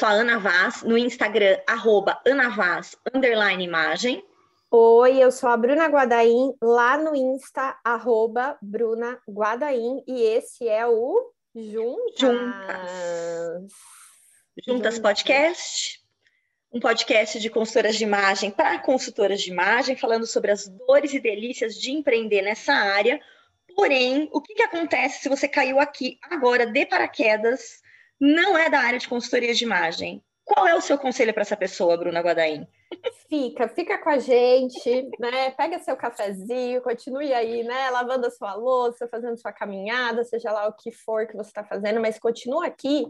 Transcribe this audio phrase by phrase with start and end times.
[0.00, 4.24] sou a Ana Vaz, no Instagram, arroba Ana Vaz, underline imagem.
[4.70, 10.86] Oi, eu sou a Bruna Guadaim, lá no Insta, arroba Bruna Guadaim, e esse é
[10.86, 12.18] o Juntas.
[12.18, 13.72] Juntas.
[14.66, 16.02] Juntas Podcast,
[16.72, 21.20] um podcast de consultoras de imagem para consultoras de imagem, falando sobre as dores e
[21.20, 23.20] delícias de empreender nessa área.
[23.76, 27.82] Porém, o que, que acontece se você caiu aqui agora de paraquedas
[28.20, 30.22] não é da área de consultoria de imagem.
[30.44, 32.66] Qual é o seu conselho para essa pessoa, Bruna Guadaim?
[33.28, 35.52] Fica, fica com a gente, né?
[35.52, 37.88] Pega seu cafezinho, continue aí, né?
[37.90, 41.64] Lavando a sua louça, fazendo sua caminhada, seja lá o que for que você está
[41.64, 43.06] fazendo, mas continua aqui,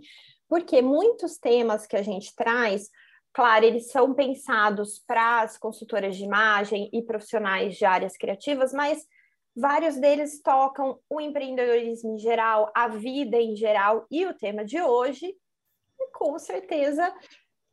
[0.46, 2.90] porque muitos temas que a gente traz,
[3.32, 9.06] claro, eles são pensados para as consultoras de imagem e profissionais de áreas criativas, mas
[9.56, 14.80] Vários deles tocam o empreendedorismo em geral, a vida em geral e o tema de
[14.80, 15.34] hoje,
[16.12, 17.12] com certeza,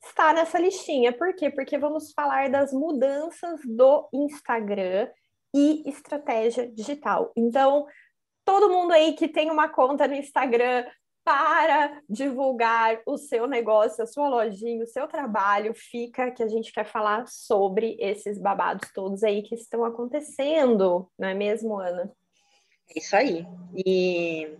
[0.03, 1.13] está nessa listinha.
[1.13, 1.49] Por quê?
[1.49, 5.09] Porque vamos falar das mudanças do Instagram
[5.55, 7.31] e estratégia digital.
[7.35, 7.85] Então,
[8.43, 10.85] todo mundo aí que tem uma conta no Instagram
[11.27, 16.71] para divulgar o seu negócio, a sua lojinha, o seu trabalho, fica que a gente
[16.71, 22.09] quer falar sobre esses babados todos aí que estão acontecendo, não é mesmo, Ana?
[22.95, 23.45] É isso aí.
[23.75, 24.57] E,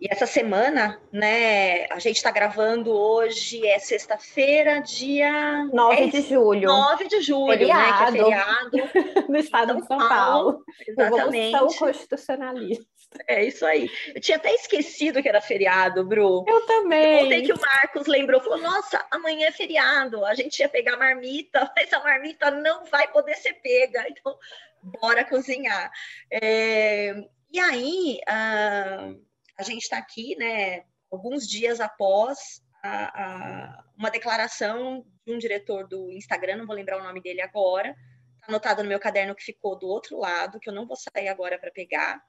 [0.00, 6.68] e essa semana, né, a gente está gravando hoje, é sexta-feira, dia 9 de julho.
[6.68, 8.12] 9 de julho, feriado.
[8.12, 8.70] né?
[8.70, 10.08] Que é feriado no estado de São Paulo.
[10.08, 10.64] Paulo.
[10.88, 11.52] Exatamente.
[11.52, 12.86] Revolução constitucionalista.
[13.26, 13.90] É isso aí.
[14.14, 16.44] Eu tinha até esquecido que era feriado, Bru.
[16.46, 17.26] Eu também.
[17.26, 20.24] Ontem que o Marcos lembrou, falou: Nossa, amanhã é feriado.
[20.24, 24.06] A gente ia pegar marmita, mas a marmita não vai poder ser pega.
[24.08, 24.36] Então,
[24.82, 25.90] bora cozinhar.
[26.30, 27.14] É...
[27.52, 29.12] E aí, a,
[29.60, 30.84] a gente está aqui, né?
[31.10, 36.98] Alguns dias após a, a, uma declaração de um diretor do Instagram, não vou lembrar
[36.98, 37.94] o nome dele agora,
[38.34, 41.28] está anotado no meu caderno que ficou do outro lado, que eu não vou sair
[41.28, 42.20] agora para pegar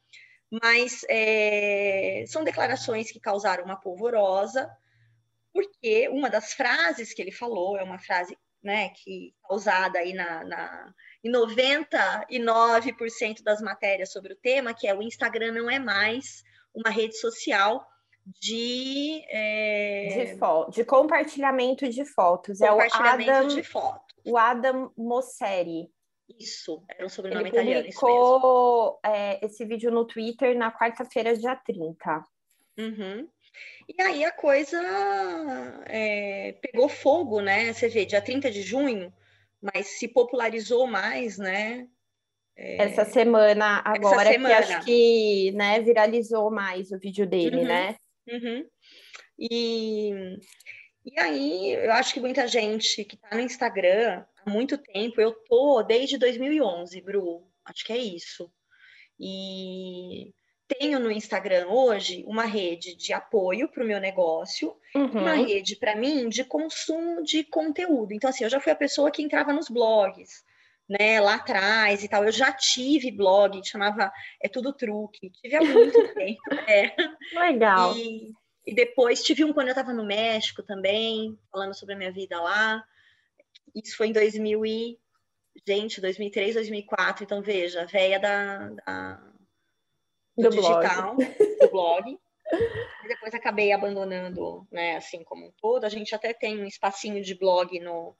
[0.51, 4.69] mas é, são declarações que causaram uma polvorosa,
[5.53, 10.43] porque uma das frases que ele falou é uma frase né, que usada aí na,
[10.43, 16.43] na, em 99% das matérias sobre o tema, que é o Instagram não é mais
[16.73, 17.85] uma rede social
[18.25, 20.35] de, é...
[20.35, 22.59] de, de, compartilhamento de fotos.
[22.59, 24.15] Compartilhamento é o Adam, de fotos.
[24.25, 25.91] O Adam Mosseri.
[26.39, 27.83] Isso, era um sobrenome Ele italiano.
[27.93, 32.23] publicou é, esse vídeo no Twitter na quarta-feira, dia 30.
[32.77, 33.27] Uhum.
[33.87, 34.81] E aí a coisa
[35.85, 37.73] é, pegou fogo, né?
[37.73, 39.13] Você vê, dia 30 de junho,
[39.61, 41.87] mas se popularizou mais, né?
[42.55, 42.83] É...
[42.83, 44.55] Essa semana agora, Essa semana.
[44.55, 47.67] que acho que né, viralizou mais o vídeo dele, uhum.
[47.67, 47.95] né?
[48.27, 48.65] Uhum.
[49.39, 50.11] E,
[51.05, 55.19] e aí, eu acho que muita gente que está no Instagram há muito tempo.
[55.19, 57.47] Eu tô desde 2011, Bru.
[57.65, 58.51] Acho que é isso.
[59.19, 60.33] E
[60.79, 65.21] tenho no Instagram hoje uma rede de apoio para o meu negócio, uhum.
[65.21, 68.13] uma rede para mim de consumo de conteúdo.
[68.13, 70.43] Então, assim, eu já fui a pessoa que entrava nos blogs,
[70.91, 72.25] né, lá atrás e tal.
[72.25, 76.41] Eu já tive blog, chamava É Tudo Truque, tive há muito tempo.
[76.67, 76.93] É.
[77.33, 77.95] Legal.
[77.95, 78.33] E,
[78.65, 82.41] e depois tive um quando eu estava no México também, falando sobre a minha vida
[82.41, 82.83] lá.
[83.73, 84.99] Isso foi em 2000 e...
[85.67, 87.23] Gente, 2003, 2004.
[87.23, 89.21] Então, veja, véia da, da
[90.35, 91.35] do, do, digital, blog.
[91.59, 92.19] do blog.
[93.03, 95.85] E depois acabei abandonando, né, assim como um todo.
[95.85, 98.13] A gente até tem um espacinho de blog no,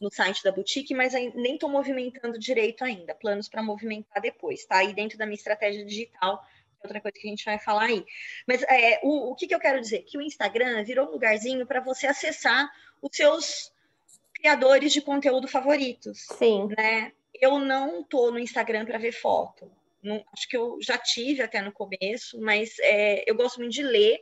[0.00, 3.14] no site da boutique, mas nem estou movimentando direito ainda.
[3.14, 4.78] Planos para movimentar depois, tá?
[4.78, 6.42] Aí dentro da minha estratégia digital,
[6.82, 8.04] é outra coisa que a gente vai falar aí.
[8.46, 10.02] Mas é, o, o que, que eu quero dizer?
[10.02, 12.70] Que o Instagram virou um lugarzinho para você acessar
[13.02, 13.72] os seus
[14.34, 16.26] criadores de conteúdo favoritos.
[16.38, 16.68] Sim.
[16.76, 17.12] Né?
[17.34, 19.70] Eu não tô no Instagram para ver foto.
[20.02, 23.82] Não, acho que eu já tive até no começo, mas é, eu gosto muito de
[23.82, 24.18] ler,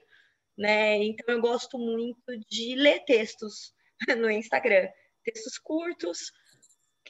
[0.57, 0.97] né?
[1.05, 3.73] Então eu gosto muito de ler textos
[4.19, 4.89] no Instagram,
[5.33, 6.33] textos curtos,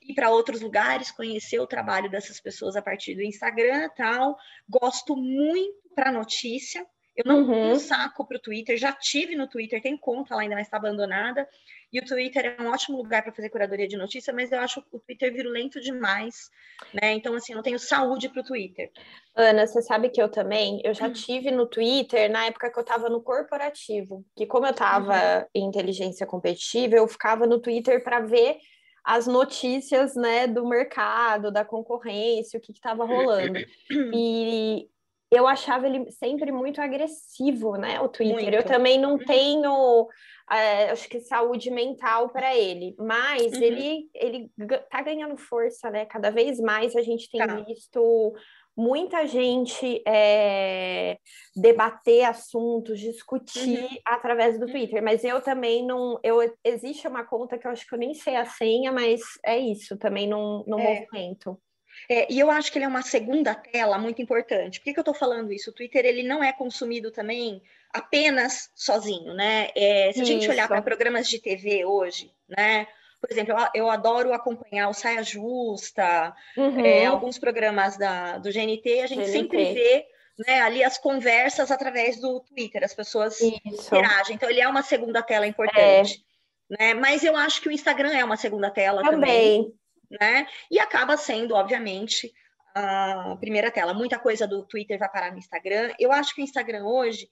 [0.03, 4.37] ir para outros lugares, conhecer o trabalho dessas pessoas a partir do Instagram, tal.
[4.69, 6.87] Gosto muito para notícia.
[7.19, 7.47] Eu não uhum.
[7.47, 10.77] tenho saco para o Twitter, já tive no Twitter, tem conta lá ainda, mas está
[10.77, 11.49] abandonada.
[11.93, 14.85] E o Twitter é um ótimo lugar para fazer curadoria de notícia, mas eu acho
[14.93, 16.49] o Twitter virulento demais,
[16.95, 17.15] né?
[17.15, 18.89] Então, assim, eu não tenho saúde para o Twitter.
[19.35, 21.13] Ana, você sabe que eu também, eu já hum.
[21.13, 25.45] tive no Twitter na época que eu estava no corporativo, que como eu estava uhum.
[25.57, 28.59] em inteligência competitiva, eu ficava no Twitter para ver
[29.05, 33.59] as notícias, né, do mercado, da concorrência, o que estava rolando.
[34.15, 34.89] E
[35.31, 38.01] eu achava ele sempre muito agressivo, né?
[38.01, 38.35] O Twitter.
[38.43, 38.55] Muito.
[38.55, 39.19] Eu também não Uhum.
[39.19, 40.09] tenho,
[40.51, 43.63] é, acho que saúde mental para ele, mas Uhum.
[43.63, 44.51] ele ele
[44.91, 46.07] tá ganhando força, né?
[46.07, 47.55] Cada vez mais a gente tem Tá.
[47.65, 48.33] visto
[48.77, 51.19] muita gente é,
[51.57, 53.89] debater assuntos, discutir Uhum.
[54.07, 55.03] através do Twitter.
[55.03, 58.37] Mas eu também não, eu existe uma conta que eu acho que eu nem sei
[58.37, 59.99] a senha, mas é isso.
[59.99, 61.01] Também não, não É.
[61.01, 61.61] movimento.
[62.09, 64.79] É, e eu acho que ele é uma segunda tela muito importante.
[64.79, 65.71] Por que, que eu estou falando isso?
[65.71, 67.63] O Twitter ele não é consumido também
[67.93, 69.71] apenas sozinho, né?
[69.75, 72.87] É, se a gente olhar para programas de TV hoje, né?
[73.21, 76.85] Por exemplo, eu, eu adoro acompanhar o Saia Justa, Uhum.
[76.85, 79.33] é, alguns programas da, do GNT, a gente GNT.
[79.33, 80.07] sempre vê
[80.47, 83.57] né, ali as conversas através do Twitter, as pessoas Isso.
[83.65, 84.37] interagem.
[84.37, 86.23] Então, ele é uma segunda tela importante.
[86.71, 86.95] Né?
[86.95, 89.75] Mas eu acho que o Instagram é uma segunda tela também Também.
[90.11, 90.47] Né?
[90.71, 92.33] E acaba sendo, obviamente,
[92.75, 93.95] a primeira tela.
[93.95, 95.93] Muita coisa do Twitter vai parar no Instagram.
[95.99, 97.29] Eu acho que o Instagram hoje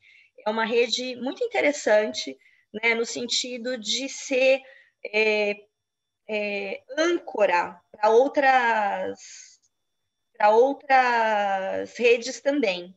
[0.46, 2.36] é uma rede muito interessante,
[2.72, 2.94] né?
[2.94, 4.60] No sentido de ser
[5.04, 5.56] é,
[6.28, 9.56] é, âncora para outras
[10.36, 12.94] para outras redes também,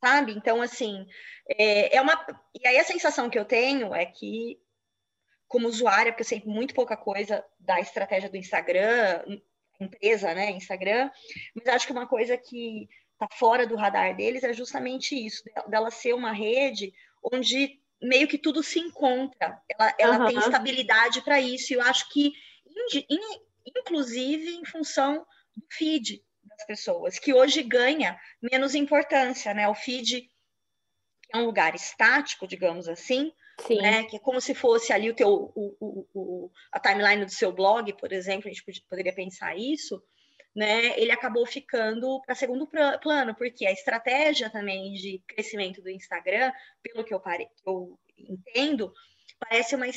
[0.00, 0.32] sabe?
[0.32, 1.04] Então, assim,
[1.48, 2.24] é, é uma.
[2.54, 4.58] E aí a sensação que eu tenho é que
[5.48, 9.22] como usuária, porque eu sei muito pouca coisa da estratégia do Instagram,
[9.80, 11.10] empresa, né, Instagram,
[11.54, 15.90] mas acho que uma coisa que está fora do radar deles é justamente isso, dela
[15.90, 20.26] ser uma rede onde meio que tudo se encontra, ela, ela Aham.
[20.26, 22.32] tem estabilidade para isso, e eu acho que,
[23.76, 25.26] inclusive, em função
[25.56, 30.30] do feed das pessoas, que hoje ganha menos importância, né, o feed
[31.34, 33.76] é um lugar estático, digamos assim, Sim.
[33.80, 34.04] né?
[34.04, 37.52] Que é como se fosse ali o teu, o, o, o- a timeline do seu
[37.52, 40.02] blog, por exemplo, a gente poderia pensar isso,
[40.54, 40.98] né?
[40.98, 42.68] Ele acabou ficando para segundo
[43.02, 47.98] plano, porque a estratégia também de crescimento do Instagram, pelo que eu, pare, que eu
[48.18, 48.92] entendo,
[49.38, 49.86] parece uma.
[49.86, 49.90] A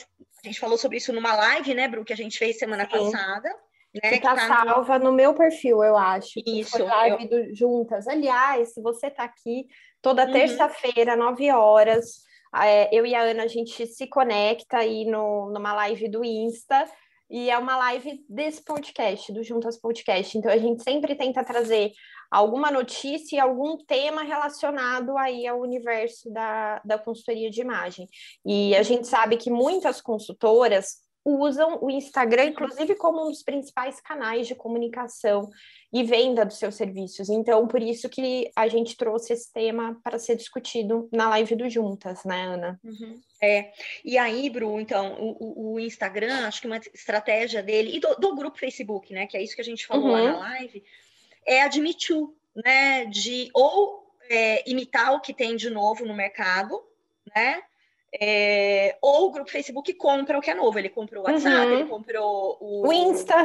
[0.48, 2.92] gente falou sobre isso numa live, né, Bru, que a gente fez semana Sim.
[3.12, 3.50] passada.
[3.94, 6.34] Né, Que tá tá no- salva no meu perfil, eu acho.
[6.44, 8.08] que Isso, Foi live do Juntas.
[8.08, 9.66] Aliás, se você tá aqui
[10.02, 10.32] toda Uhum.
[10.32, 12.22] terça-feira, 9 horas,
[12.56, 16.86] é, eu e a Ana, a gente se conecta aí no, numa live do Insta.
[17.30, 20.36] E é uma live desse podcast, do Juntas Podcast.
[20.36, 21.92] Então, a gente sempre tenta trazer
[22.32, 28.08] alguma notícia e algum tema relacionado aí ao universo da, da consultoria de imagem.
[28.44, 30.98] E a gente sabe que muitas consultoras
[31.30, 35.50] usam o Instagram, inclusive, como um dos principais canais de comunicação
[35.92, 37.30] e venda dos seus serviços.
[37.30, 41.70] Então, por isso que a gente trouxe esse tema para ser discutido na live do
[41.70, 42.80] Juntas, né, Ana?
[42.84, 43.20] Uhum.
[43.42, 43.72] É,
[44.06, 48.36] e aí, Bru, então, o, o- Instagram, acho que uma estratégia dele, e do, do
[48.36, 50.32] grupo Facebook, né, que é isso que a gente falou lá Uhum.
[50.34, 50.84] na live,
[51.46, 56.06] é a de Me Too, né, de ou é, imitar o que tem de novo
[56.06, 56.80] no mercado,
[57.36, 57.62] né,
[58.20, 61.74] é, ou o grupo Facebook compra o que é novo, ele comprou o WhatsApp, Uhum.
[61.80, 63.36] ele comprou o, O Insta.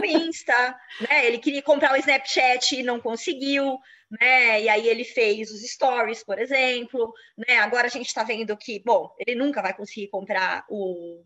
[0.00, 0.78] o Insta,
[1.08, 1.26] né?
[1.26, 3.78] Ele queria comprar o Snapchat e não conseguiu,
[4.20, 4.60] né?
[4.62, 7.58] E aí ele fez os stories, por exemplo, né?
[7.58, 11.22] Agora a gente está vendo que, bom, ele nunca vai conseguir comprar o,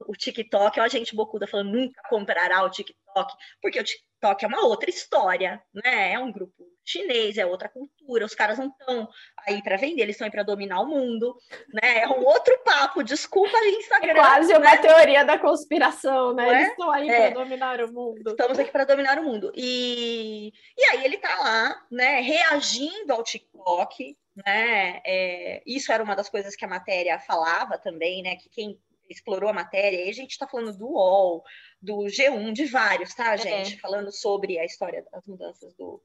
[0.00, 3.32] o TikTok, ó, a gente bocuda falando nunca comprará o TikTok,
[3.62, 6.12] porque o TikTok é uma outra história, né?
[6.14, 6.52] É um grupo
[6.84, 9.08] chinês, é outra cultura, os caras não estão
[9.46, 11.36] aí para vender, eles estão aí para dominar o mundo,
[11.72, 12.00] né?
[12.00, 14.12] É um outro papo, desculpa aí, Instagram.
[14.12, 14.76] É quase uma né?
[14.78, 16.46] teoria da conspiração, né?
[16.46, 16.52] É?
[16.52, 17.30] Eles estão aí É.
[17.30, 18.30] para dominar o mundo.
[18.30, 19.52] Estamos aqui para dominar o mundo.
[19.54, 25.00] E, e aí ele tá lá, né, reagindo ao TikTok, né?
[25.04, 28.36] é, isso era uma das coisas que a matéria falava também, né?
[28.36, 31.42] Que quem explorou a matéria, aí a gente está falando do UOL,
[31.80, 33.78] do G1, de vários, tá, gente?
[33.80, 36.02] Falando sobre a história das mudanças do,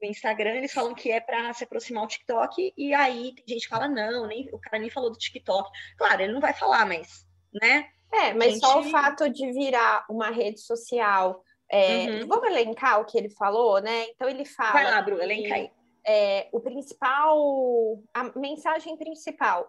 [0.00, 3.62] do Instagram, eles falam que é para se aproximar ao TikTok, e aí tem gente
[3.64, 5.70] que fala, não, nem, o cara nem falou do TikTok.
[5.96, 7.26] Claro, ele não vai falar, mas,
[7.62, 7.88] né?
[8.12, 11.42] É, mas só o Gente- fato de virar uma rede social.
[11.70, 12.26] é, Uhum.
[12.28, 14.04] Vamos elencar o que ele falou, né?
[14.10, 14.72] Então ele fala.
[14.72, 15.70] Vai lá, Bru, elenca aí.
[16.06, 19.68] é, o principal, a mensagem principal,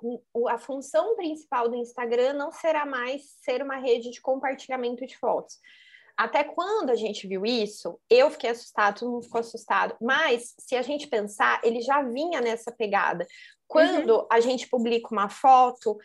[0.50, 5.58] a função principal do Instagram não será mais ser uma rede de compartilhamento de fotos.
[6.18, 9.96] Até quando a gente viu isso, eu fiquei assustado, todo mundo ficou assustado.
[10.02, 13.26] Mas, se a gente pensar, ele já vinha nessa pegada.
[13.68, 15.98] Quando a gente publica uma foto,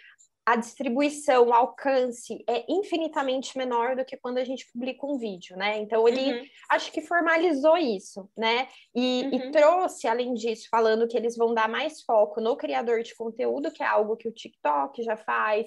[0.45, 5.57] a distribuição, o alcance é infinitamente menor do que quando a gente publica um vídeo,
[5.57, 5.79] né?
[5.79, 6.47] Então, ele Uhum.
[6.71, 8.67] acho que formalizou isso, né?
[8.95, 9.51] E, e Uhum.
[9.53, 13.83] trouxe, além disso, falando que eles vão dar mais foco no criador de conteúdo, que
[13.83, 15.67] é algo que o TikTok já faz,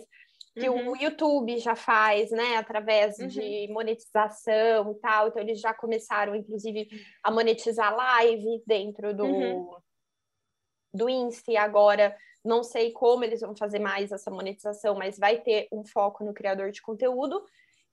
[0.55, 0.91] que Uhum.
[0.91, 2.57] o YouTube já faz, né?
[2.57, 3.27] Através Uhum.
[3.27, 5.27] de monetização e tal.
[5.27, 6.87] Então, eles já começaram, inclusive,
[7.23, 9.25] a monetizar live dentro do.
[9.25, 9.75] Uhum.
[10.95, 15.67] do Insta agora não sei como eles vão fazer mais essa monetização, mas vai ter
[15.71, 17.43] um foco no criador de conteúdo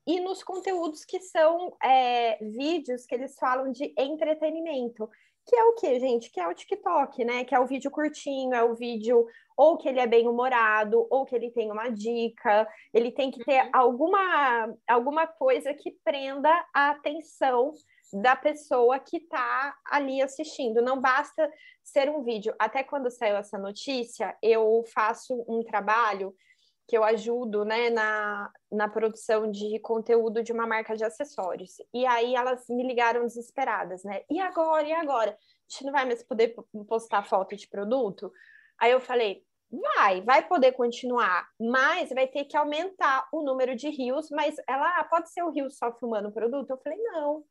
[0.07, 5.09] e nos conteúdos que são é, vídeos que eles falam de entretenimento.
[5.51, 6.31] Que é o que, gente?
[6.31, 7.43] Que é o TikTok, né?
[7.43, 9.27] Que é o vídeo curtinho, é o vídeo
[9.57, 13.45] ou que ele é bem humorado, ou que ele tem uma dica, ele tem que
[13.45, 13.71] ter uhum.
[13.73, 17.73] alguma, alguma coisa que prenda a atenção
[18.13, 20.81] da pessoa que está ali assistindo.
[20.81, 21.51] Não basta
[21.83, 22.55] ser um vídeo.
[22.57, 26.33] Até quando saiu essa notícia, eu faço um trabalho
[26.91, 31.77] que eu ajudo né, na, na produção de conteúdo de uma marca de acessórios.
[31.95, 34.25] E aí elas me ligaram desesperadas, né?
[34.29, 34.85] E agora?
[34.85, 35.31] E agora?
[35.31, 36.53] A gente não vai mais poder
[36.89, 38.33] postar foto de produto?
[38.77, 43.89] Aí eu falei, vai, vai poder continuar, mas vai ter que aumentar o número de
[43.89, 46.71] rios, mas ela, ah, pode ser o rio só filmando o produto?
[46.71, 47.45] Eu falei, não,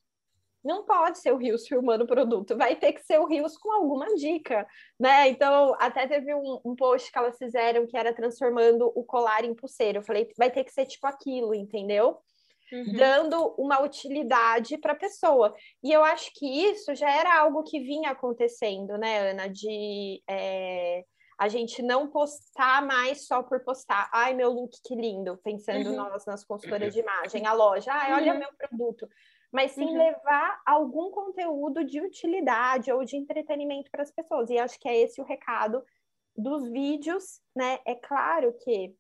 [0.64, 3.72] não pode ser o Rios filmando o produto, vai ter que ser o Rios com
[3.72, 4.68] alguma dica,
[5.00, 5.30] né?
[5.30, 9.54] Então, até teve um, um, post que elas fizeram que era transformando o colar em
[9.54, 10.00] pulseira.
[10.00, 12.18] Eu falei, vai ter que ser tipo aquilo, entendeu?
[12.72, 12.94] Uhum.
[12.94, 15.56] Dando uma utilidade para a pessoa.
[15.82, 19.48] E eu acho que isso já era algo que vinha acontecendo, né, Ana?
[19.48, 21.04] De é,
[21.40, 24.10] a gente não postar mais só por postar.
[24.14, 25.96] Ai, meu look, que lindo, pensando uhum.
[25.96, 28.40] nós nas consultoras de imagem, a loja, ai, olha uhum.
[28.40, 29.10] meu produto
[29.52, 29.98] mas sim uhum.
[29.98, 34.50] levar algum conteúdo de utilidade ou de entretenimento para as pessoas.
[34.50, 35.84] E acho que é esse o recado
[36.36, 37.80] dos vídeos, né?
[37.86, 38.96] É claro que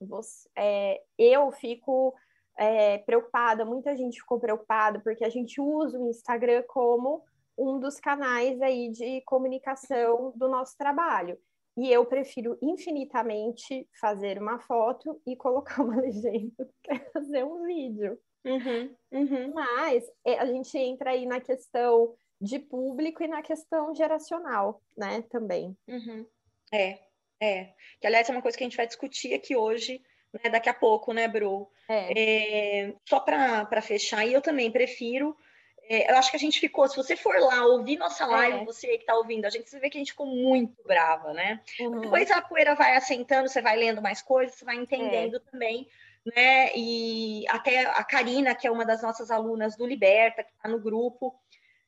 [0.00, 2.14] você, é, eu fico
[2.58, 7.24] é, preocupada, muita gente ficou preocupada, porque a gente usa o Instagram como
[7.56, 11.38] um dos canais aí de comunicação do nosso trabalho.
[11.76, 17.64] E eu prefiro infinitamente fazer uma foto e colocar uma legenda do que fazer um
[17.64, 18.18] vídeo.
[18.44, 19.52] Uhum, uhum.
[19.54, 25.22] Mas é, a gente entra aí na questão de público e na questão geracional, né,
[25.30, 25.76] também.
[25.86, 26.26] Uhum.
[26.72, 26.98] É,
[27.40, 27.68] é.
[28.00, 30.74] Que, aliás, é uma coisa que a gente vai discutir aqui hoje, né, daqui a
[30.74, 31.70] pouco, né, Bru?
[31.88, 32.86] É.
[32.88, 35.36] É, só para fechar, e eu também prefiro.
[35.84, 38.64] É, eu acho que a gente ficou, se você for lá ouvir nossa live, é.
[38.64, 41.60] você que está ouvindo, a gente vê que a gente ficou muito brava, né?
[41.80, 42.00] Uhum.
[42.00, 45.50] Depois a poeira vai assentando, você vai lendo mais coisas, você vai entendendo é.
[45.50, 45.88] também
[46.24, 46.74] né?
[46.76, 50.80] E até a Karina, que é uma das nossas alunas do Liberta, que está no
[50.80, 51.34] grupo,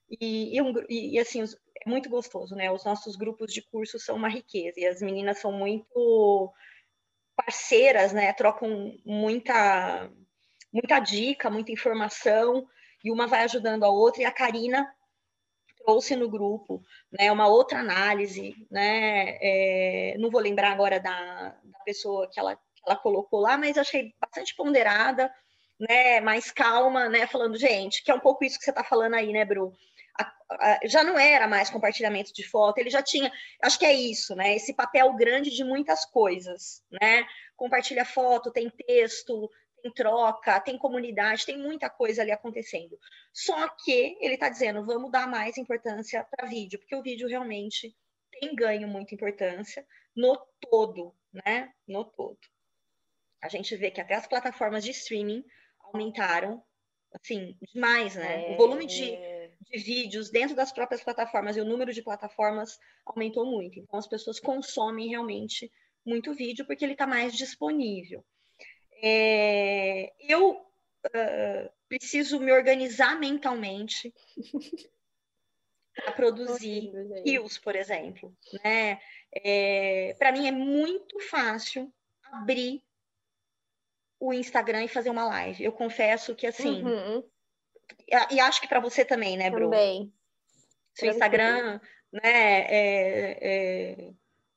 [0.08, 2.70] e, e, e, assim, é muito gostoso, né?
[2.70, 6.52] Os nossos grupos de curso são uma riqueza, e as meninas são muito
[7.36, 8.32] parceiras, né?
[8.32, 10.10] Trocam muita,
[10.72, 12.66] muita dica, muita informação,
[13.04, 14.86] e uma vai ajudando a outra, e a Karina
[15.84, 21.78] trouxe no grupo, né, uma outra análise, né, é, não vou lembrar agora da, da
[21.84, 25.32] pessoa que ela ela colocou lá, mas achei bastante ponderada,
[25.78, 29.14] né, mais calma, né, falando, gente, que é um pouco isso que você está falando
[29.14, 29.72] aí, né, Bru?
[30.18, 33.92] A, a, já não era mais compartilhamento de foto, ele já tinha, acho que é
[33.92, 37.26] isso, né, esse papel grande de muitas coisas, né,
[37.56, 39.50] compartilha foto, tem texto,
[39.82, 42.98] tem troca, tem comunidade, tem muita coisa ali acontecendo.
[43.32, 47.94] Só que ele está dizendo, vamos dar mais importância para vídeo, porque o vídeo realmente
[48.30, 49.86] tem ganho muita importância
[50.16, 52.38] no todo, né, no todo
[53.44, 55.44] a gente vê que até as plataformas de streaming
[55.78, 56.64] aumentaram,
[57.12, 58.52] assim, demais, né?
[58.52, 58.54] É...
[58.54, 59.10] O volume de,
[59.60, 63.78] de vídeos dentro das próprias plataformas e o número de plataformas aumentou muito.
[63.78, 65.70] Então, as pessoas consomem realmente
[66.06, 68.24] muito vídeo porque ele está mais disponível.
[69.02, 70.14] É...
[70.20, 74.14] eu uh, preciso me organizar mentalmente
[75.94, 76.90] para produzir
[77.26, 78.34] rios, por exemplo.
[78.64, 78.98] Né?
[79.34, 80.14] É...
[80.18, 82.82] Para mim é muito fácil abrir
[84.18, 85.64] o Instagram e fazer uma live.
[85.64, 86.82] Eu confesso que assim.
[86.82, 87.24] Uhum.
[88.30, 89.70] E, acho que para você também, né, Bru?
[89.70, 90.12] Também.
[90.94, 91.80] Seu Instagram,
[92.12, 92.22] né?
[92.22, 94.12] É, é,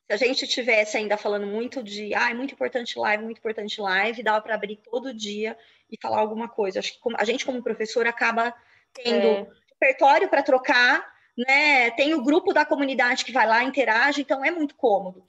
[0.08, 3.82] se a gente estivesse ainda falando muito de, ah, é muito importante live, muito importante
[3.82, 5.58] live, dava para abrir todo dia
[5.92, 6.80] e falar alguma coisa.
[6.80, 8.54] Acho que a gente, como professor, acaba
[8.94, 9.48] tendo é.
[9.72, 11.06] repertório para trocar,
[11.38, 11.92] né?
[11.92, 15.26] Tem o grupo da comunidade que vai lá, interage, então é muito cômodo.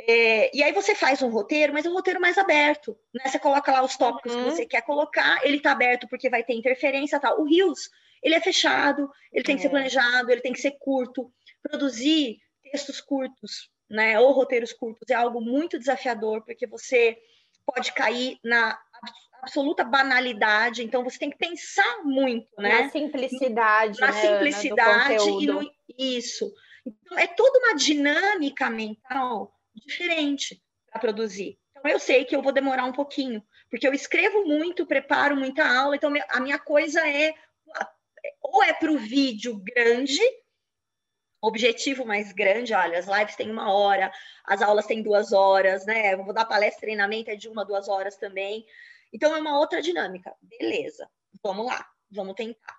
[0.00, 3.22] É, e aí você faz um roteiro, mas um roteiro mais aberto, né?
[3.26, 4.44] Você coloca lá os tópicos uhum.
[4.44, 7.40] que você quer colocar, ele está aberto porque vai ter interferência tal.
[7.40, 7.90] O Rios,
[8.22, 9.70] ele é fechado, ele tem que ser é.
[9.70, 11.30] planejado, ele tem que ser curto.
[11.62, 14.18] Produzir textos curtos, né?
[14.18, 17.16] Ou roteiros curtos é algo muito desafiador, porque você
[17.64, 18.76] pode cair na
[19.40, 22.82] absoluta banalidade, então você tem que pensar muito, né?
[22.82, 26.52] Na simplicidade, na né, simplicidade e no, isso.
[26.84, 29.53] Então, é toda uma dinâmica mental
[29.86, 31.58] diferente para produzir.
[31.76, 35.66] Então, eu sei que eu vou demorar um pouquinho, porque eu escrevo muito, preparo muita
[35.66, 37.34] aula, então a minha coisa é
[38.40, 40.20] ou é para o vídeo grande,
[41.42, 44.12] objetivo mais grande, olha, as lives têm uma hora,
[44.44, 46.14] as aulas têm duas horas, né?
[46.14, 48.64] Eu vou dar palestra, treinamento é de uma, duas horas também.
[49.12, 50.34] Então é uma outra dinâmica.
[50.40, 51.08] Beleza,
[51.42, 52.76] vamos lá, vamos tentar.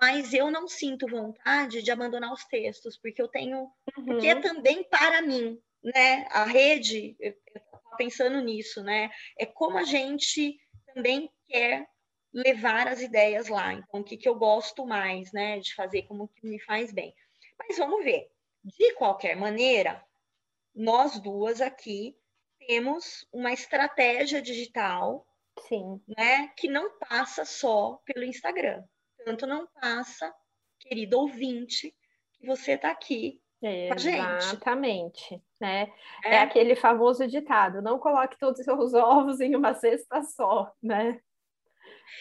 [0.00, 3.70] Mas eu não sinto vontade de abandonar os textos, porque eu tenho.
[3.96, 4.04] Uhum.
[4.04, 6.26] Porque é também para mim, né?
[6.30, 7.34] A rede, eu,
[7.96, 9.10] pensando nisso, né?
[9.38, 10.58] É como a gente
[10.94, 11.86] também quer
[12.32, 13.72] levar as ideias lá.
[13.72, 17.14] Então, o que, que eu gosto mais, né, de fazer, como que me faz bem.
[17.58, 18.28] Mas vamos ver.
[18.64, 20.04] De qualquer maneira,
[20.74, 22.16] nós duas aqui
[22.66, 25.26] temos uma estratégia digital,
[25.68, 26.02] Sim.
[26.08, 28.82] né, que não passa só pelo Instagram.
[29.24, 30.34] Tanto não passa,
[30.80, 31.94] querido ouvinte,
[32.32, 33.40] que você está aqui.
[33.66, 35.42] Exatamente.
[35.60, 35.92] Né?
[36.24, 36.34] É.
[36.34, 41.20] é aquele famoso ditado: não coloque todos os seus ovos em uma cesta só, né?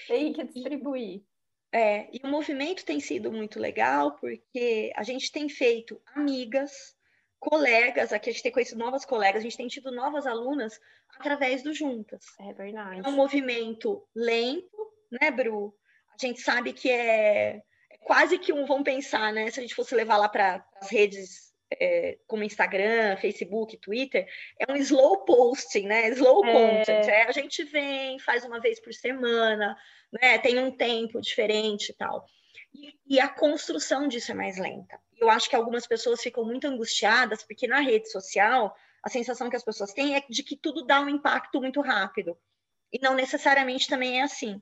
[0.08, 1.24] Tem que distribuir.
[1.72, 6.96] É, e o movimento tem sido muito legal porque a gente tem feito amigas,
[7.40, 10.80] colegas, aqui a gente tem conhecido novas colegas, a gente tem tido novas alunas
[11.18, 12.24] através do Juntas.
[12.40, 13.02] É verdade.
[13.04, 15.76] É um movimento lento, né, Bru?
[16.14, 17.64] A gente sabe que é, é
[18.04, 19.50] quase que um, vamos pensar, né?
[19.50, 24.28] Se a gente fosse levar lá para as redes é, como Instagram, Facebook, Twitter,
[24.60, 26.10] é um slow posting, né?
[26.10, 26.52] Slow é...
[26.52, 27.08] content.
[27.08, 29.76] É, a gente vem, faz uma vez por semana,
[30.12, 30.38] né?
[30.38, 32.26] Tem um tempo diferente e tal.
[32.74, 35.00] E, e a construção disso é mais lenta.
[35.18, 39.56] Eu acho que algumas pessoas ficam muito angustiadas, porque na rede social, a sensação que
[39.56, 42.38] as pessoas têm é de que tudo dá um impacto muito rápido.
[42.92, 44.62] E não necessariamente também é assim.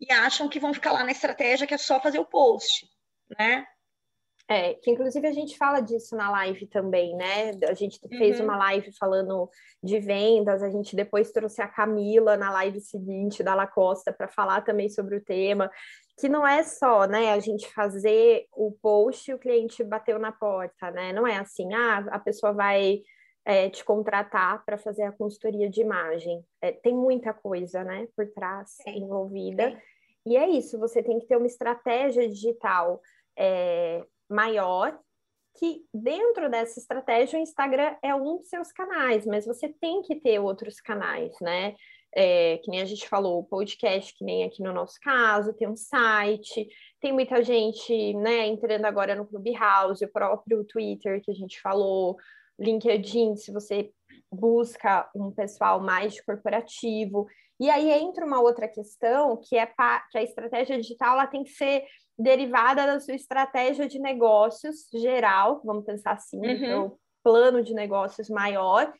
[0.00, 2.88] E acham que vão ficar lá na estratégia que é só fazer o post,
[3.38, 3.66] né?
[4.48, 7.52] É, que inclusive a gente fala disso na live também, né?
[7.68, 8.46] A gente fez uhum.
[8.46, 9.48] uma live falando
[9.80, 14.62] de vendas, a gente depois trouxe a Camila na live seguinte da Lacosta para falar
[14.62, 15.70] também sobre o tema,
[16.18, 20.32] que não é só, né, a gente fazer o post e o cliente bateu na
[20.32, 21.12] porta, né?
[21.12, 23.02] Não é assim, ah, a pessoa vai
[23.44, 26.44] é, te contratar para fazer a consultoria de imagem.
[26.60, 29.80] É, tem muita coisa, né, por trás envolvida.
[30.26, 33.00] E é isso, você tem que ter uma estratégia digital.
[33.38, 34.98] É, maior,
[35.58, 40.16] que dentro dessa estratégia o Instagram é um dos seus canais, mas você tem que
[40.16, 41.74] ter outros canais, né?
[42.14, 45.68] É, que nem a gente falou, o podcast, que nem aqui no nosso caso, tem
[45.68, 46.68] um site,
[47.00, 52.16] tem muita gente, né, entrando agora no Clubhouse, o próprio Twitter que a gente falou,
[52.60, 53.90] LinkedIn, se você
[54.32, 57.26] busca um pessoal mais corporativo.
[57.58, 61.50] E aí entra uma outra questão, que é que a estratégia digital ela tem que
[61.50, 61.84] ser
[62.18, 66.50] derivada da sua estratégia de negócios geral, vamos pensar assim, uhum.
[66.50, 68.92] então, plano de negócios maior.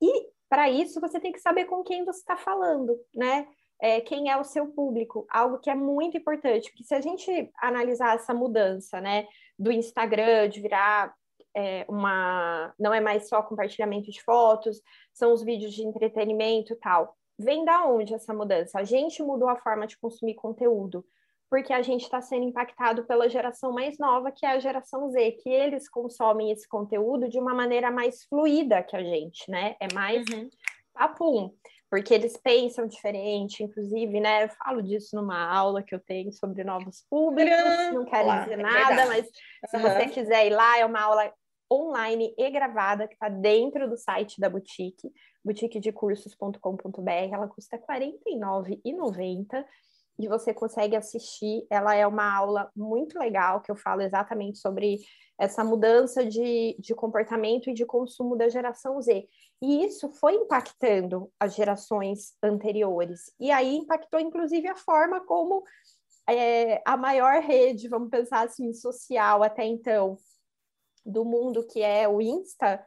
[0.00, 3.46] E para isso você tem que saber com quem você está falando, né?
[3.80, 7.50] É, quem é o seu público, algo que é muito importante, porque se a gente
[7.60, 9.26] analisar essa mudança, né,
[9.58, 11.12] do Instagram de virar
[11.54, 14.80] é, uma, não é mais só compartilhamento de fotos,
[15.12, 17.16] são os vídeos de entretenimento e tal.
[17.38, 18.78] Vem da onde essa mudança?
[18.78, 21.04] A gente mudou a forma de consumir conteúdo
[21.52, 25.32] porque a gente está sendo impactado pela geração mais nova, que é a geração Z,
[25.32, 29.76] que eles consomem esse conteúdo de uma maneira mais fluida que a gente, né?
[29.78, 30.48] É mais uhum.
[30.94, 31.54] papum,
[31.90, 34.44] porque eles pensam diferente, inclusive, né?
[34.44, 37.52] Eu falo disso numa aula que eu tenho sobre novos públicos,
[37.92, 39.26] não quero dizer é nada, mas
[39.66, 39.82] se uhum.
[39.82, 41.30] você quiser ir lá, é uma aula
[41.72, 45.10] online e gravada que está dentro do site da boutique,
[45.44, 49.64] boutiquedecursos.com.br, ela custa R$ 49,90
[50.18, 51.66] e você consegue assistir.
[51.70, 54.98] Ela é uma aula muito legal que eu falo exatamente sobre
[55.38, 59.26] essa mudança de, de comportamento e de consumo da geração Z.
[59.60, 63.32] E isso foi impactando as gerações anteriores.
[63.40, 65.64] E aí impactou, inclusive, a forma como
[66.28, 70.16] é, a maior rede, vamos pensar assim, social até então,
[71.04, 72.84] do mundo, que é o Insta,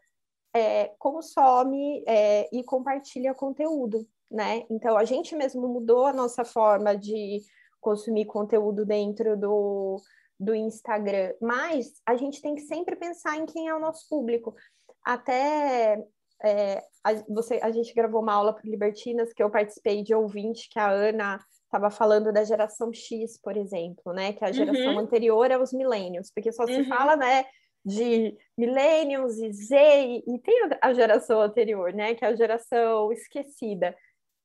[0.54, 4.66] é, consome é, e compartilha conteúdo né?
[4.70, 7.42] Então a gente mesmo mudou a nossa forma de
[7.80, 10.02] consumir conteúdo dentro do,
[10.40, 14.56] do Instagram, mas a gente tem que sempre pensar em quem é o nosso público.
[15.04, 16.04] Até
[16.44, 20.70] é, a, você, a gente gravou uma aula para Libertinas que eu participei de ouvinte,
[20.70, 24.34] que a Ana estava falando da geração X, por exemplo, né?
[24.34, 25.00] Que é a geração uhum.
[25.00, 26.88] anterior aos milênios, porque só se uhum.
[26.88, 27.46] fala, né?
[27.86, 33.96] De millennials e Z, e, tem a geração anterior, né, que é a geração esquecida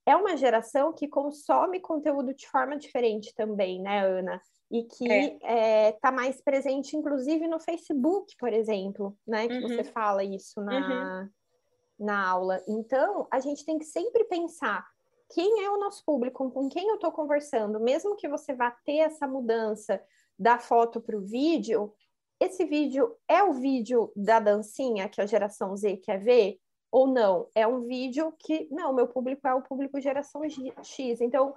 [0.07, 4.41] é uma geração que consome conteúdo de forma diferente também, né, Ana?
[4.71, 5.89] E que está é.
[5.89, 9.49] é, tá mais presente, inclusive, no Facebook, por exemplo, né?
[9.49, 9.69] Que uhum.
[9.69, 11.29] você fala isso na, uhum.
[12.07, 12.63] na aula.
[12.69, 14.87] Então, a gente tem que sempre pensar
[15.33, 18.99] quem é o nosso público, com quem eu estou conversando, mesmo que você vá ter
[18.99, 20.03] essa mudança
[20.39, 21.93] da foto para o vídeo,
[22.41, 26.59] esse vídeo é o vídeo da dancinha que a geração Z quer ver?
[26.91, 27.47] Ou não?
[27.55, 30.41] É um vídeo que, não, meu público é o público geração
[30.83, 31.21] X.
[31.21, 31.55] Então,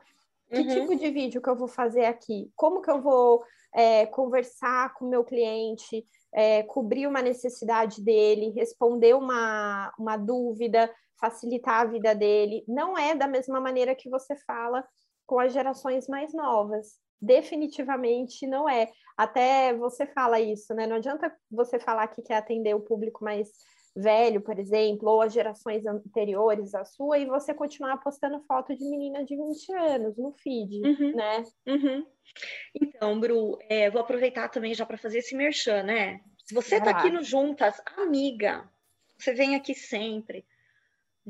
[0.51, 0.67] que uhum.
[0.67, 2.51] tipo de vídeo que eu vou fazer aqui?
[2.55, 3.43] Como que eu vou
[3.73, 10.93] é, conversar com o meu cliente, é, cobrir uma necessidade dele, responder uma, uma dúvida,
[11.17, 12.63] facilitar a vida dele?
[12.67, 14.85] Não é da mesma maneira que você fala
[15.25, 18.91] com as gerações mais novas definitivamente não é.
[19.17, 20.88] Até você fala isso, né?
[20.88, 23.49] Não adianta você falar que quer atender o público mais
[23.95, 28.84] velho, por exemplo, ou as gerações anteriores à sua, e você continuar postando foto de
[28.86, 31.43] menina de 20 anos no feed, uhum, né?
[31.67, 32.06] Uhum.
[32.82, 36.21] Então, Bru, é, vou aproveitar também já para fazer esse merchan, né?
[36.43, 38.67] Se você está aqui no Juntas, amiga,
[39.17, 40.43] você vem aqui sempre.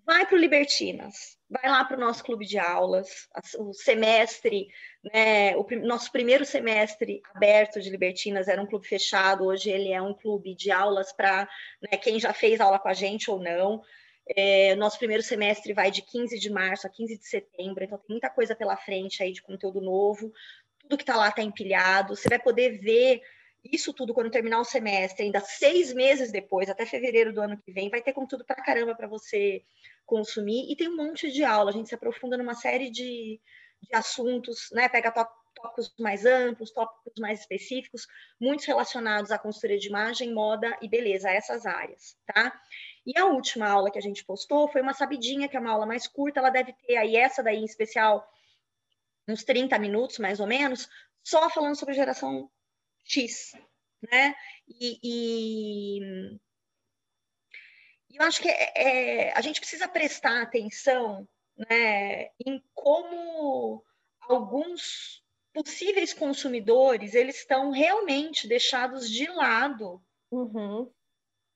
[0.05, 3.27] Vai para o Libertinas, vai lá para o nosso clube de aulas,
[3.59, 4.67] o semestre,
[5.13, 10.01] né, o nosso primeiro semestre aberto de Libertinas era um clube fechado, hoje ele é
[10.01, 11.47] um clube de aulas para
[11.79, 13.83] né, quem já fez aula com a gente ou não.
[14.35, 18.09] É, nosso primeiro semestre vai de 15 de março a 15 de setembro, então tem
[18.09, 20.33] muita coisa pela frente aí de conteúdo novo.
[20.79, 22.15] Tudo que está lá está empilhado.
[22.15, 23.21] Você vai poder ver
[23.63, 27.71] isso tudo quando terminar o semestre, ainda seis meses depois, até fevereiro do ano que
[27.71, 29.63] vem, vai ter conteúdo para caramba para você
[30.05, 30.69] consumir.
[30.71, 33.39] E tem um monte de aula, a gente se aprofunda numa série de,
[33.81, 34.89] de assuntos, né?
[34.89, 38.05] Pega tópicos mais amplos, tópicos mais específicos,
[38.39, 42.59] muitos relacionados à consultoria de imagem, moda e beleza, essas áreas, tá?
[43.05, 45.85] E a última aula que a gente postou foi uma sabidinha, que é uma aula
[45.85, 48.27] mais curta, ela deve ter aí, essa daí em especial,
[49.27, 50.89] uns 30 minutos, mais ou menos,
[51.23, 52.49] só falando sobre geração
[53.03, 53.53] X,
[54.11, 54.35] né?
[54.67, 56.39] E, e
[58.13, 63.83] eu acho que é, é, a gente precisa prestar atenção né, em como
[64.21, 70.91] alguns possíveis consumidores eles estão realmente deixados de lado uhum.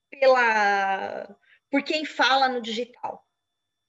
[0.10, 1.36] pela
[1.70, 3.28] por quem fala no digital,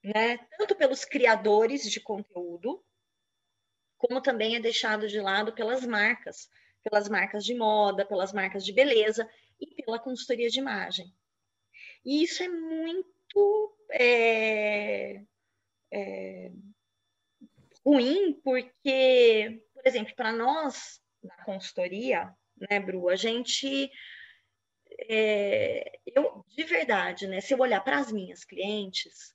[0.03, 0.37] né?
[0.57, 2.83] Tanto pelos criadores de conteúdo,
[3.97, 6.49] como também é deixado de lado pelas marcas
[6.89, 11.13] pelas marcas de moda, pelas marcas de beleza e pela consultoria de imagem.
[12.05, 15.21] E isso é muito é,
[15.91, 16.51] é,
[17.85, 22.33] ruim, porque, por exemplo, para nós na consultoria,
[22.69, 23.91] né, Bru, a gente.
[25.07, 29.33] É, eu, de verdade, né, se eu olhar para as minhas clientes,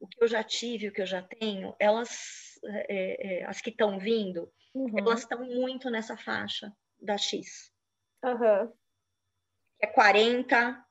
[0.00, 3.70] o que eu já tive, o que eu já tenho, elas, é, é, as que
[3.70, 4.50] estão vindo,
[4.84, 4.98] uhum.
[4.98, 7.72] elas estão muito nessa faixa da X.
[8.24, 8.72] Uhum.
[9.80, 10.84] É 40.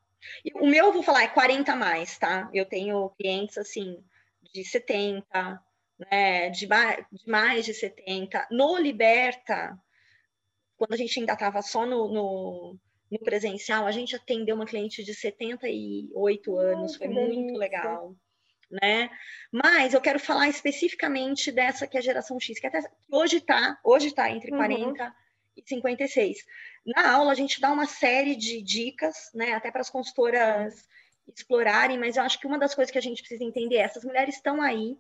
[0.56, 2.50] O meu, eu vou falar, é 40 mais, tá?
[2.54, 4.04] Eu tenho clientes, assim,
[4.54, 5.62] de 70,
[6.00, 6.50] né?
[6.50, 8.48] De, de mais de 70.
[8.52, 9.78] No Liberta,
[10.78, 12.80] quando a gente ainda estava só no, no,
[13.12, 18.16] no, presencial, a gente atendeu uma cliente de 78 anos, foi muito legal
[18.70, 19.10] né?
[19.52, 22.80] Mas eu quero falar especificamente dessa que é a geração X, que até
[23.12, 24.58] hoje está, hoje tá entre uhum.
[24.58, 25.16] 40
[25.56, 26.38] e 56.
[26.86, 30.88] Na aula a gente dá uma série de dicas, né, até para as consultoras
[31.28, 34.04] explorarem, mas eu acho que uma das coisas que a gente precisa entender é essas
[34.04, 34.98] mulheres estão aí,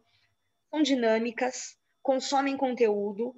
[0.69, 3.36] são dinâmicas, consomem conteúdo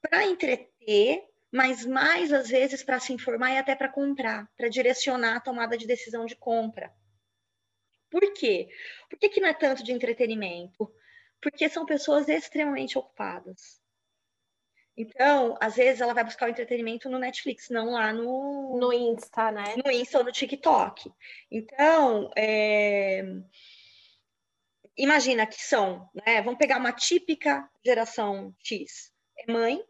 [0.00, 5.36] para entreter, mas mais às vezes para se informar e até para comprar, para direcionar
[5.36, 6.92] a tomada de decisão de compra.
[8.14, 8.68] Por quê?
[9.10, 10.88] Por que, que não é tanto de entretenimento?
[11.42, 13.82] Porque são pessoas extremamente ocupadas.
[14.96, 18.78] Então, às vezes ela vai buscar o entretenimento no Netflix, não lá no...
[18.78, 19.74] No Insta, né?
[19.84, 21.12] No Insta ou no TikTok.
[21.50, 23.24] Então, é...
[24.96, 26.40] imagina que são, né?
[26.40, 29.12] Vamos pegar uma típica geração X.
[29.36, 29.84] É mãe,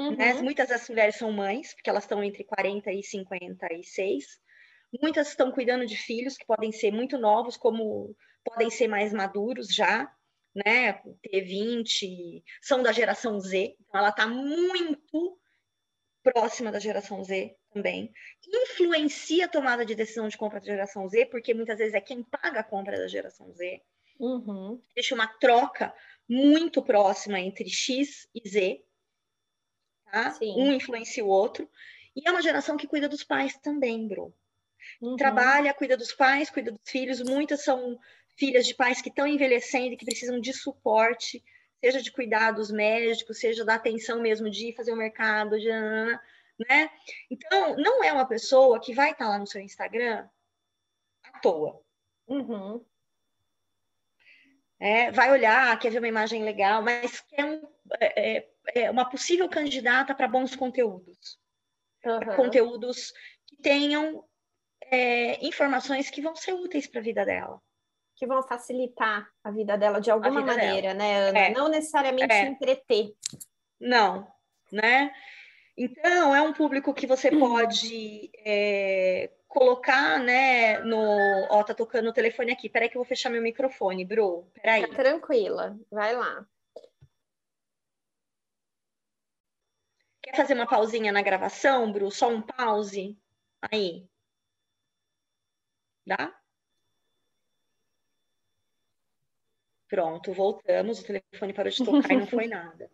[0.00, 0.16] uhum.
[0.16, 0.32] né?
[0.32, 4.40] Muitas das mulheres são mães, porque elas estão entre 40 e 56.
[5.00, 9.68] Muitas estão cuidando de filhos que podem ser muito novos, como podem ser mais maduros
[9.68, 10.12] já,
[10.54, 10.94] né?
[11.22, 15.38] Ter 20, são da geração Z, então ela está muito
[16.22, 18.12] próxima da geração Z também.
[18.46, 22.22] Influencia a tomada de decisão de compra da geração Z, porque muitas vezes é quem
[22.22, 23.80] paga a compra da geração Z.
[24.18, 24.82] Uhum.
[24.94, 25.94] Deixa uma troca
[26.28, 28.84] muito próxima entre X e Z.
[30.10, 30.36] Tá?
[30.42, 31.70] Um influencia o outro.
[32.14, 34.34] E é uma geração que cuida dos pais também, Bro.
[35.00, 35.16] Uhum.
[35.16, 37.22] Trabalha, cuida dos pais, cuida dos filhos.
[37.22, 37.98] Muitas são
[38.36, 41.42] filhas de pais que estão envelhecendo e que precisam de suporte,
[41.82, 45.68] seja de cuidados médicos, seja da atenção mesmo de fazer o mercado, de
[46.68, 46.90] né?
[47.30, 50.28] Então, não é uma pessoa que vai estar lá no seu Instagram
[51.32, 51.80] à toa.
[52.26, 52.84] Uhum.
[54.78, 57.62] É, vai olhar, quer ver uma imagem legal, mas quer um,
[57.98, 61.38] é, é, é uma possível candidata para bons conteúdos.
[62.04, 62.36] uhum.
[62.36, 63.12] conteúdos
[63.46, 64.24] que tenham
[64.90, 67.60] é, informações que vão ser úteis para a vida dela.
[68.16, 70.94] Que vão facilitar a vida dela de alguma maneira, dela.
[70.94, 71.38] né, Ana?
[71.38, 71.50] É.
[71.52, 72.46] Não necessariamente é.
[72.46, 73.14] entreter.
[73.80, 74.26] Não,
[74.70, 75.12] né?
[75.76, 81.46] Então, é um público que você pode é, colocar, né, no...
[81.48, 82.68] Ó, tá tocando o telefone aqui.
[82.68, 84.46] Peraí que eu vou fechar meu microfone, Bru.
[84.54, 84.86] Peraí.
[84.86, 86.46] Tá tranquila, vai lá.
[90.22, 92.10] Quer fazer uma pausinha na gravação, Bru?
[92.10, 93.18] Só um pause?
[93.62, 94.06] Aí.
[96.06, 96.34] Dá?
[99.88, 101.00] Pronto, voltamos.
[101.00, 102.90] O telefone parou de tocar e não foi nada.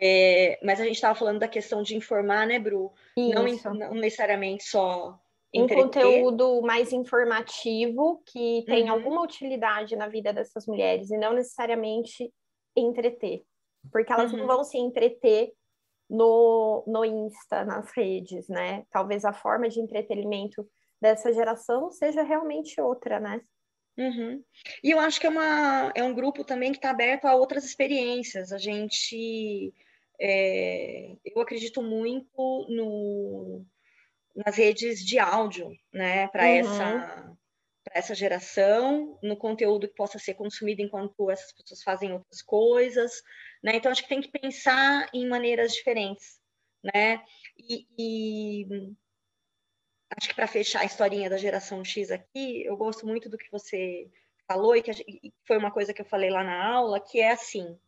[0.00, 2.92] É, mas a gente estava falando da questão de informar, né, Bru?
[3.16, 5.18] Não, não, necessariamente só
[5.54, 8.92] um conteúdo mais informativo que tem uhum.
[8.92, 12.30] alguma utilidade na vida dessas mulheres e não necessariamente
[12.76, 13.42] entreter,
[13.90, 14.40] porque elas uhum.
[14.40, 15.52] não vão se entreter
[16.08, 18.84] no, no Insta, nas redes, né?
[18.90, 20.68] Talvez a forma de entretenimento
[21.00, 23.40] dessa geração seja realmente outra, né?
[23.96, 24.42] Uhum.
[24.82, 27.64] E eu acho que é, uma, é um grupo também que está aberto a outras
[27.64, 28.52] experiências.
[28.52, 29.74] A gente,
[30.20, 33.64] é, eu acredito muito no,
[34.36, 36.58] nas redes de áudio, né, para uhum.
[36.58, 37.38] essa
[37.88, 43.22] para essa geração, no conteúdo que possa ser consumido enquanto essas pessoas fazem outras coisas,
[43.62, 43.76] né?
[43.76, 46.38] Então acho que tem que pensar em maneiras diferentes,
[46.84, 47.22] né?
[47.56, 48.94] E, e
[50.16, 53.50] acho que para fechar a historinha da geração X aqui, eu gosto muito do que
[53.50, 54.10] você
[54.46, 57.78] falou e que foi uma coisa que eu falei lá na aula, que é assim: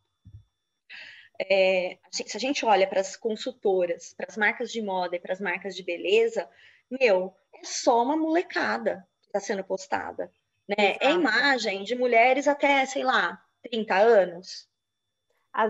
[1.40, 5.32] é, se a gente olha para as consultoras, para as marcas de moda e para
[5.32, 6.48] as marcas de beleza,
[6.90, 10.30] meu, é só uma molecada que está sendo postada.
[10.68, 10.96] Né?
[11.00, 14.68] É imagem de mulheres até, sei lá, 30 anos.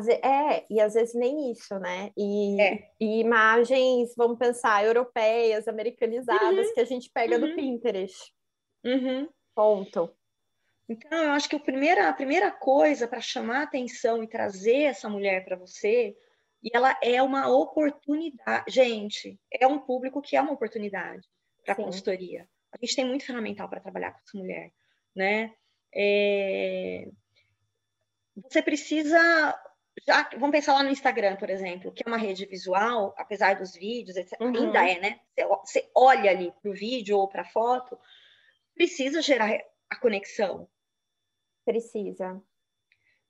[0.09, 2.11] É, e às vezes nem isso, né?
[2.17, 2.91] E, é.
[3.01, 6.75] e imagens, vamos pensar, europeias, americanizadas, uhum.
[6.75, 7.49] que a gente pega uhum.
[7.49, 8.33] do Pinterest.
[8.85, 9.29] Uhum.
[9.55, 10.15] Ponto.
[10.89, 15.09] Então, eu acho que a primeira, a primeira coisa para chamar atenção e trazer essa
[15.09, 16.17] mulher para você,
[16.63, 18.65] e ela é uma oportunidade.
[18.69, 21.27] Gente, é um público que é uma oportunidade
[21.65, 22.47] para a consultoria.
[22.73, 24.73] A gente tem muito ferramental para trabalhar com essa mulher,
[25.15, 25.55] né?
[25.95, 27.09] É...
[28.37, 29.59] Você precisa
[30.07, 33.75] já vamos pensar lá no Instagram, por exemplo, que é uma rede visual, apesar dos
[33.75, 34.57] vídeos, etc, uhum.
[34.57, 35.21] ainda é, né?
[35.65, 37.99] Você olha ali para o vídeo ou para a foto,
[38.75, 39.51] precisa gerar
[39.89, 40.69] a conexão,
[41.65, 42.43] Precisa.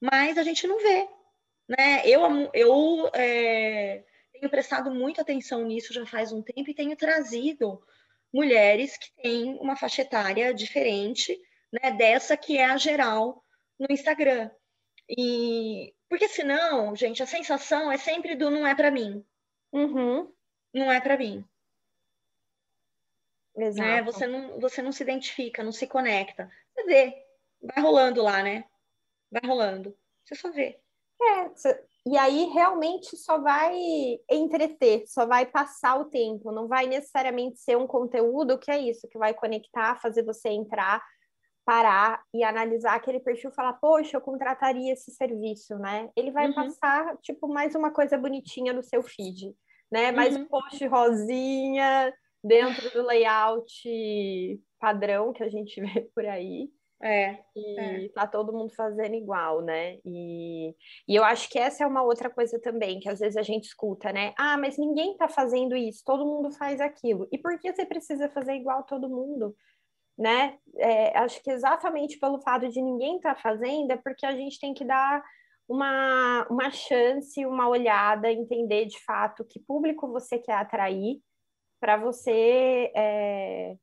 [0.00, 1.08] Mas a gente não vê,
[1.68, 2.06] né?
[2.06, 2.22] Eu,
[2.54, 4.02] eu é,
[4.32, 7.82] tenho prestado muita atenção nisso já faz um tempo e tenho trazido
[8.32, 11.38] mulheres que têm uma faixa etária diferente,
[11.72, 11.90] né?
[11.90, 13.44] Dessa que é a geral
[13.78, 14.50] no Instagram.
[15.08, 19.24] E porque senão, gente, a sensação é sempre do não é para mim.
[19.72, 20.30] Uhum.
[20.74, 21.44] Não é para mim.
[23.56, 23.66] Né?
[23.66, 23.88] Exato.
[23.88, 24.02] Né?
[24.02, 26.50] Você, não, você não se identifica, não se conecta.
[26.74, 27.24] Você vê,
[27.62, 28.64] vai rolando lá, né?
[29.30, 29.96] Vai rolando.
[30.24, 30.80] Você só vê.
[31.22, 31.50] É,
[32.06, 33.78] e aí realmente só vai
[34.28, 39.06] entreter, só vai passar o tempo, não vai necessariamente ser um conteúdo que é isso,
[39.06, 41.04] que vai conectar, fazer você entrar,
[41.70, 46.10] parar e analisar aquele perfil e falar, poxa, eu contrataria esse serviço, né?
[46.16, 46.54] Ele vai uhum.
[46.54, 49.54] passar, tipo, mais uma coisa bonitinha no seu feed,
[49.88, 50.10] né?
[50.10, 50.42] Mais uhum.
[50.42, 56.68] um post rosinha dentro do layout padrão que a gente vê por aí.
[57.00, 57.38] É.
[57.54, 58.08] E é.
[58.08, 59.98] tá todo mundo fazendo igual, né?
[60.04, 60.74] E,
[61.06, 63.66] e eu acho que essa é uma outra coisa também, que às vezes a gente
[63.66, 64.34] escuta, né?
[64.36, 67.28] Ah, mas ninguém tá fazendo isso, todo mundo faz aquilo.
[67.30, 69.54] E por que você precisa fazer igual todo mundo?
[70.20, 70.58] Né?
[70.76, 74.74] É, acho que exatamente pelo fato de ninguém tá fazendo, é porque a gente tem
[74.74, 75.24] que dar
[75.66, 81.22] uma, uma chance, uma olhada, entender de fato que público você quer atrair
[81.80, 83.76] para você é,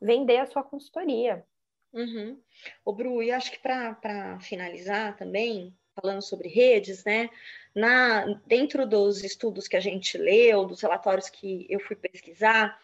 [0.00, 1.44] vender a sua consultoria.
[1.92, 2.40] Uhum.
[2.82, 7.28] O Bru, e acho que para finalizar também, falando sobre redes, né?
[7.74, 12.80] Na, dentro dos estudos que a gente leu, dos relatórios que eu fui pesquisar,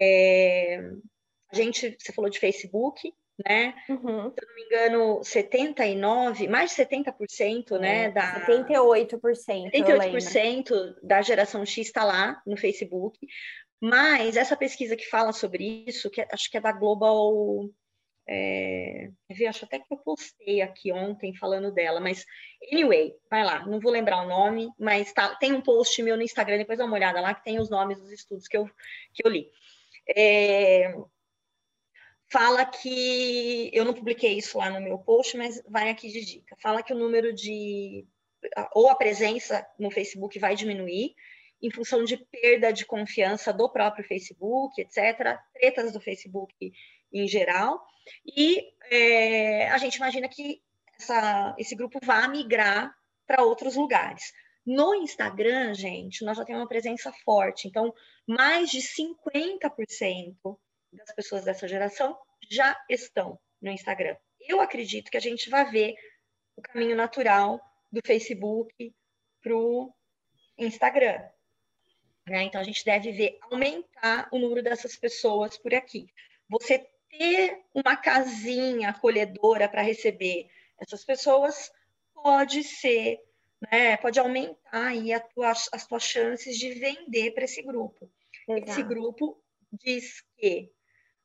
[0.00, 0.92] é,
[1.52, 3.12] a gente, você falou de Facebook,
[3.46, 3.74] né?
[3.88, 4.30] Uhum.
[4.30, 8.10] Se eu não me engano, 79, mais de 70%, né, é, né?
[8.10, 9.70] Da, 78%.
[9.72, 13.18] 78% da geração X está lá no Facebook.
[13.80, 17.70] Mas essa pesquisa que fala sobre isso, que é, acho que é da Global
[18.32, 19.10] é,
[19.48, 22.24] acho até que eu postei aqui ontem falando dela, mas
[22.72, 26.22] anyway, vai lá, não vou lembrar o nome, mas tá, tem um post meu no
[26.22, 28.70] Instagram, depois dá uma olhada lá, que tem os nomes dos estudos que eu,
[29.12, 29.50] que eu li.
[30.16, 30.94] É,
[32.30, 36.56] fala que eu não publiquei isso lá no meu post, mas vai aqui de dica.
[36.62, 38.06] Fala que o número de
[38.74, 41.14] ou a presença no Facebook vai diminuir
[41.62, 46.72] em função de perda de confiança do próprio Facebook, etc., tretas do Facebook
[47.12, 47.84] em geral,
[48.24, 50.62] e é, a gente imagina que
[50.98, 52.94] essa, esse grupo vá migrar
[53.26, 54.32] para outros lugares.
[54.64, 57.92] No Instagram, gente, nós já temos uma presença forte, então
[58.26, 60.56] mais de 50%
[60.92, 62.18] das pessoas dessa geração
[62.50, 64.16] já estão no Instagram.
[64.40, 65.94] Eu acredito que a gente vai ver
[66.56, 68.94] o caminho natural do Facebook
[69.42, 69.92] para o
[70.58, 71.22] Instagram.
[72.26, 72.42] Né?
[72.44, 76.12] Então, a gente deve ver aumentar o número dessas pessoas por aqui.
[76.48, 80.48] Você ter uma casinha acolhedora para receber
[80.78, 81.72] essas pessoas
[82.14, 83.18] pode ser,
[83.70, 88.10] né, pode aumentar aí tua, as tuas chances de vender para esse grupo.
[88.48, 90.70] Esse grupo diz que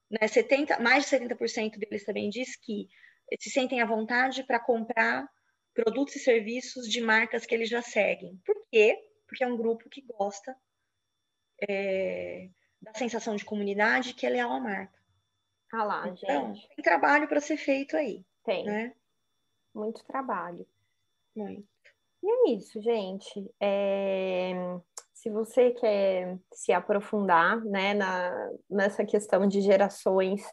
[0.09, 2.87] né, 70, mais de 70% deles também diz que
[3.39, 5.27] se sentem à vontade para comprar
[5.73, 8.39] produtos e serviços de marcas que eles já seguem.
[8.45, 8.97] Por quê?
[9.27, 10.55] Porque é um grupo que gosta
[11.67, 12.49] é,
[12.81, 14.97] da sensação de comunidade que é leal à marca.
[15.73, 16.67] Ah lá, então, gente.
[16.75, 18.23] Tem trabalho para ser feito aí.
[18.43, 18.63] Tem.
[18.63, 18.95] Né?
[19.73, 20.65] Muito trabalho.
[21.35, 21.67] Muito.
[22.23, 23.53] E é isso, gente.
[23.59, 24.51] É...
[25.25, 30.43] Se você quer se aprofundar né, na, nessa questão de gerações,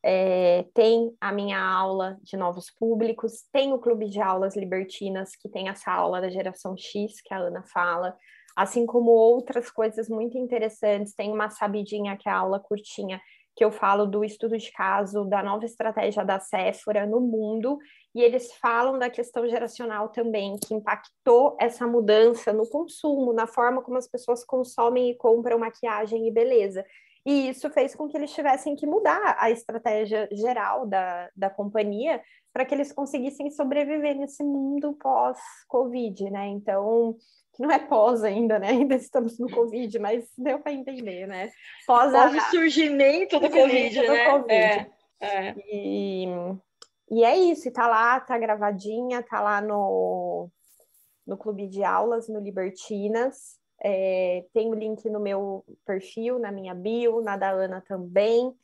[0.00, 5.48] é, tem a minha aula de novos públicos, tem o clube de aulas libertinas, que
[5.48, 8.16] tem essa aula da geração X, que a Ana fala,
[8.54, 11.14] assim como outras coisas muito interessantes.
[11.16, 13.20] Tem uma sabidinha, que é a aula curtinha,
[13.54, 17.78] que eu falo do estudo de caso da nova estratégia da Sephora no mundo,
[18.14, 23.82] e eles falam da questão geracional também, que impactou essa mudança no consumo, na forma
[23.82, 26.84] como as pessoas consomem e compram maquiagem e beleza.
[27.24, 32.20] E isso fez com que eles tivessem que mudar a estratégia geral da, da companhia
[32.52, 36.48] para que eles conseguissem sobreviver nesse mundo pós-Covid, né?
[36.48, 37.16] Então,
[37.52, 38.68] que não é pós ainda, né?
[38.82, 41.50] Ainda estamos no Covid, mas deu para entender, né?
[41.86, 42.38] Pós, pós a...
[42.38, 44.30] o surgimento do Covid, do né?
[44.30, 44.52] COVID.
[44.52, 45.54] É, é.
[45.70, 46.26] E,
[47.10, 50.48] e é isso, e tá lá, tá gravadinha, tá lá no,
[51.26, 53.60] no clube de aulas, no Libertinas.
[53.84, 58.54] É, tem o link no meu perfil, na minha bio, na da Ana também.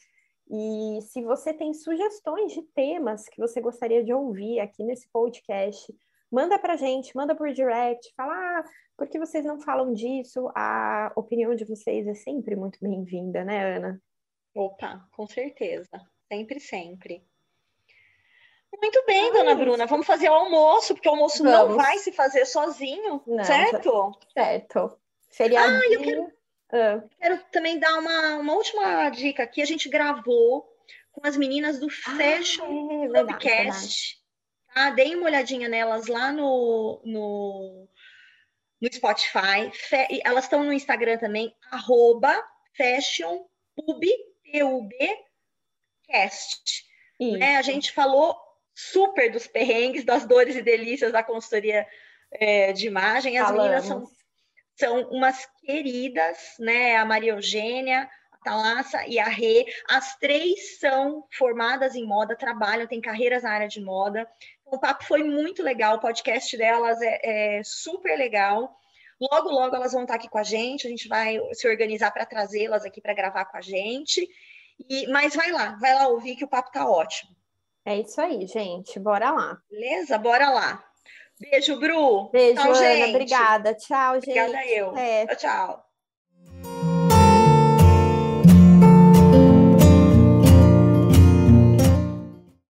[0.51, 5.95] E se você tem sugestões de temas que você gostaria de ouvir aqui nesse podcast,
[6.31, 8.65] manda para gente, manda por direct, fala, ah,
[8.97, 10.51] por que vocês não falam disso?
[10.55, 14.03] A opinião de vocês é sempre muito bem-vinda, né, Ana?
[14.55, 15.89] Opa, com certeza.
[16.31, 17.25] Sempre, sempre.
[18.81, 19.87] Muito bem, ah, dona Bruna.
[19.87, 21.71] Vamos fazer o almoço, porque o almoço Vamos.
[21.71, 24.13] não vai se fazer sozinho, não, certo?
[24.33, 24.99] Certo.
[25.31, 25.81] Feriadinho.
[25.81, 26.33] Ah, eu quero,
[26.73, 27.05] ah.
[27.19, 29.63] quero também dar uma, uma última dica aqui.
[29.63, 30.69] A gente gravou
[31.13, 34.19] com as meninas do ah, Fashion é, Podcast.
[34.79, 34.91] Tá?
[34.91, 37.89] Deem uma olhadinha nelas lá no, no,
[38.81, 39.73] no Spotify.
[39.73, 42.41] Fe, elas estão no Instagram também, arroba
[42.77, 44.07] fashionpub,
[46.05, 46.85] cast.
[47.21, 47.57] Né?
[47.57, 48.37] A gente falou
[48.73, 51.85] super dos perrengues, das dores e delícias da consultoria
[52.31, 53.37] é, de imagem.
[53.37, 53.65] As Falamos.
[53.65, 54.19] meninas são
[54.79, 56.95] são umas queridas, né?
[56.95, 59.67] A Maria Eugênia, a Thalassa e a Rê.
[59.89, 64.25] As três são formadas em moda, trabalham, têm carreiras na área de moda.
[64.71, 68.77] O papo foi muito legal, o podcast delas é, é super legal.
[69.21, 72.27] Logo, logo elas vão estar aqui com a gente, a gente vai se organizar para
[72.27, 74.29] trazê-las aqui para gravar com a gente.
[74.89, 77.37] E, mas vai lá, vai lá ouvir que o papo tá ótimo.
[77.85, 78.99] É isso aí, gente.
[79.01, 79.59] Bora lá.
[79.71, 80.19] Beleza?
[80.19, 80.85] Bora lá.
[81.41, 82.29] Beijo, Bru.
[82.31, 82.77] Beijo, tchau, Ana.
[82.77, 83.11] Gente.
[83.11, 83.75] Obrigada.
[83.75, 84.39] Tchau, gente.
[84.39, 84.97] Obrigada eu.
[84.97, 85.27] É.
[85.27, 85.88] Tchau, tchau.